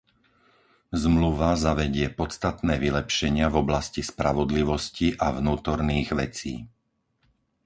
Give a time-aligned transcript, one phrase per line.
[1.03, 6.53] Zmluva zavedie podstatné vylepšenia v oblasti spravodlivosti a vnútorných vecí.